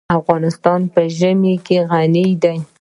[0.19, 1.53] افغانستان په ژمی
[1.91, 2.57] غني دی.